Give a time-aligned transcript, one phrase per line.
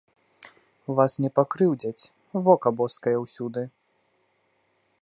[0.99, 2.09] Вас не пакрыўдзяць,
[2.49, 3.63] вока боскае ўсюды.